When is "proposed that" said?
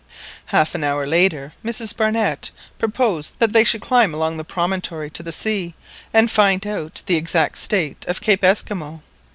2.79-3.53